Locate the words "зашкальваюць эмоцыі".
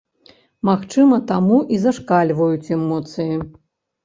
1.85-3.39